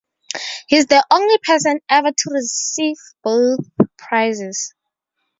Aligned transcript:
He 0.67 0.77
is 0.77 0.87
the 0.87 1.05
only 1.11 1.37
person 1.43 1.79
ever 1.87 2.09
to 2.11 2.31
receive 2.33 2.95
both 3.21 3.59
prizes. 3.99 4.73